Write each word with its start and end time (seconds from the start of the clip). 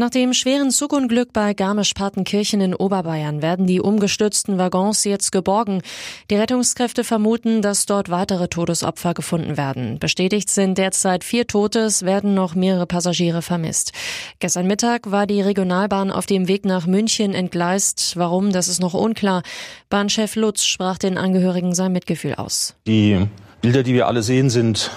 Nach 0.00 0.10
dem 0.10 0.32
schweren 0.32 0.70
Zugunglück 0.70 1.32
bei 1.32 1.54
Garmisch-Partenkirchen 1.54 2.60
in 2.60 2.72
Oberbayern 2.72 3.42
werden 3.42 3.66
die 3.66 3.80
umgestürzten 3.80 4.56
Waggons 4.56 5.02
jetzt 5.02 5.32
geborgen. 5.32 5.82
Die 6.30 6.36
Rettungskräfte 6.36 7.02
vermuten, 7.02 7.62
dass 7.62 7.84
dort 7.84 8.08
weitere 8.08 8.46
Todesopfer 8.46 9.12
gefunden 9.12 9.56
werden. 9.56 9.98
Bestätigt 9.98 10.50
sind 10.50 10.78
derzeit 10.78 11.24
vier 11.24 11.48
Tote, 11.48 11.80
es 11.80 12.04
werden 12.04 12.32
noch 12.32 12.54
mehrere 12.54 12.86
Passagiere 12.86 13.42
vermisst. 13.42 13.90
Gestern 14.38 14.68
Mittag 14.68 15.10
war 15.10 15.26
die 15.26 15.40
Regionalbahn 15.40 16.12
auf 16.12 16.26
dem 16.26 16.46
Weg 16.46 16.64
nach 16.64 16.86
München 16.86 17.34
entgleist. 17.34 18.16
Warum, 18.16 18.52
das 18.52 18.68
ist 18.68 18.80
noch 18.80 18.94
unklar. 18.94 19.42
Bahnchef 19.90 20.36
Lutz 20.36 20.62
sprach 20.62 20.98
den 20.98 21.18
Angehörigen 21.18 21.74
sein 21.74 21.90
Mitgefühl 21.90 22.36
aus. 22.36 22.76
Die 22.86 23.26
Bilder, 23.62 23.82
die 23.82 23.94
wir 23.94 24.06
alle 24.06 24.22
sehen, 24.22 24.48
sind 24.48 24.92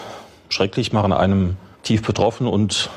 schrecklich, 0.49 0.93
machen 0.93 1.12
einem 1.12 1.57
tief 1.81 2.04
betroffen 2.04 2.45
und 2.45 2.91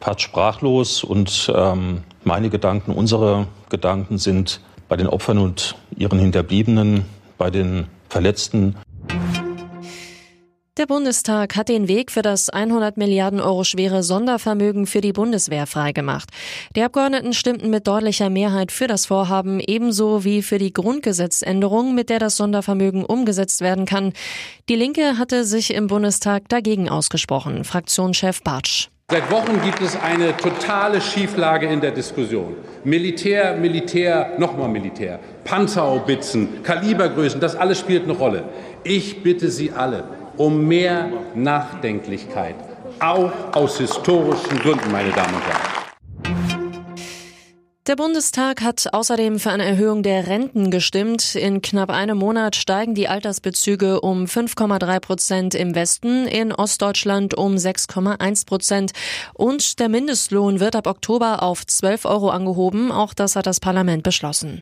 pat 0.00 0.20
sprachlos 0.20 1.04
und 1.04 1.50
ähm, 1.54 2.02
meine 2.24 2.50
Gedanken, 2.50 2.92
unsere 2.92 3.46
Gedanken 3.68 4.18
sind 4.18 4.60
bei 4.88 4.96
den 4.96 5.06
Opfern 5.06 5.38
und 5.38 5.76
ihren 5.96 6.18
Hinterbliebenen, 6.18 7.04
bei 7.36 7.50
den 7.50 7.86
Verletzten. 8.08 8.76
Der 10.78 10.86
Bundestag 10.86 11.56
hat 11.56 11.68
den 11.68 11.88
Weg 11.88 12.12
für 12.12 12.22
das 12.22 12.50
100 12.50 12.96
Milliarden 12.96 13.40
Euro 13.40 13.64
schwere 13.64 14.04
Sondervermögen 14.04 14.86
für 14.86 15.00
die 15.00 15.12
Bundeswehr 15.12 15.66
freigemacht. 15.66 16.30
Die 16.76 16.82
Abgeordneten 16.82 17.32
stimmten 17.32 17.68
mit 17.68 17.88
deutlicher 17.88 18.30
Mehrheit 18.30 18.70
für 18.70 18.86
das 18.86 19.06
Vorhaben, 19.06 19.58
ebenso 19.58 20.22
wie 20.22 20.40
für 20.40 20.58
die 20.58 20.72
Grundgesetzänderung, 20.72 21.96
mit 21.96 22.10
der 22.10 22.20
das 22.20 22.36
Sondervermögen 22.36 23.04
umgesetzt 23.04 23.60
werden 23.60 23.86
kann. 23.86 24.12
Die 24.68 24.76
Linke 24.76 25.18
hatte 25.18 25.44
sich 25.44 25.74
im 25.74 25.88
Bundestag 25.88 26.48
dagegen 26.48 26.88
ausgesprochen. 26.88 27.64
Fraktionschef 27.64 28.44
Bartsch. 28.44 28.88
Seit 29.10 29.30
Wochen 29.30 29.62
gibt 29.62 29.80
es 29.80 29.98
eine 29.98 30.36
totale 30.36 31.00
Schieflage 31.00 31.66
in 31.66 31.80
der 31.80 31.92
Diskussion. 31.92 32.56
Militär, 32.84 33.56
Militär, 33.56 34.34
nochmal 34.36 34.68
Militär, 34.68 35.18
Panzerhaubitzen, 35.44 36.62
Kalibergrößen, 36.62 37.40
das 37.40 37.56
alles 37.56 37.80
spielt 37.80 38.02
eine 38.02 38.12
Rolle. 38.12 38.44
Ich 38.84 39.22
bitte 39.22 39.50
Sie 39.50 39.72
alle 39.72 40.04
um 40.36 40.68
mehr 40.68 41.08
Nachdenklichkeit, 41.34 42.56
auch 43.00 43.32
aus 43.54 43.78
historischen 43.78 44.58
Gründen, 44.58 44.92
meine 44.92 45.08
Damen 45.12 45.36
und 45.36 45.46
Herren. 45.46 45.77
Der 47.88 47.96
Bundestag 47.96 48.60
hat 48.60 48.92
außerdem 48.92 49.38
für 49.38 49.50
eine 49.50 49.64
Erhöhung 49.64 50.02
der 50.02 50.26
Renten 50.26 50.70
gestimmt. 50.70 51.34
In 51.34 51.62
knapp 51.62 51.88
einem 51.88 52.18
Monat 52.18 52.54
steigen 52.54 52.94
die 52.94 53.08
Altersbezüge 53.08 54.02
um 54.02 54.26
5,3 54.26 55.00
Prozent 55.00 55.54
im 55.54 55.74
Westen, 55.74 56.26
in 56.26 56.52
Ostdeutschland 56.52 57.32
um 57.32 57.54
6,1 57.54 58.44
Prozent. 58.44 58.92
Und 59.32 59.80
der 59.80 59.88
Mindestlohn 59.88 60.60
wird 60.60 60.76
ab 60.76 60.86
Oktober 60.86 61.42
auf 61.42 61.66
12 61.66 62.04
Euro 62.04 62.28
angehoben. 62.28 62.92
Auch 62.92 63.14
das 63.14 63.36
hat 63.36 63.46
das 63.46 63.58
Parlament 63.58 64.02
beschlossen. 64.02 64.60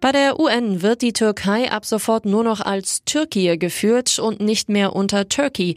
Bei 0.00 0.12
der 0.12 0.40
UN 0.40 0.80
wird 0.80 1.02
die 1.02 1.12
Türkei 1.12 1.70
ab 1.70 1.84
sofort 1.84 2.24
nur 2.24 2.42
noch 2.42 2.62
als 2.62 3.04
Türkei 3.04 3.56
geführt 3.56 4.18
und 4.18 4.40
nicht 4.40 4.70
mehr 4.70 4.96
unter 4.96 5.28
Turkey. 5.28 5.74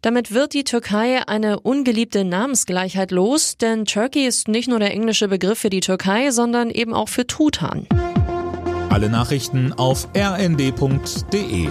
Damit 0.00 0.32
wird 0.32 0.54
die 0.54 0.62
Türkei 0.62 1.26
eine 1.26 1.58
ungeliebte 1.58 2.22
Namensgleichheit 2.22 3.10
los, 3.10 3.58
denn 3.58 3.84
Turkey 3.84 4.26
ist 4.26 4.46
nicht 4.46 4.68
nur 4.68 4.78
der 4.78 4.92
englische 4.92 5.26
Begriff 5.26 5.58
für 5.58 5.70
die 5.70 5.80
Türkei, 5.80 6.30
sondern 6.30 6.70
eben 6.70 6.94
auch 6.94 7.08
für 7.08 7.26
Tutan. 7.26 7.88
Alle 8.90 9.08
Nachrichten 9.08 9.72
auf 9.72 10.06
rnd.de 10.16 11.68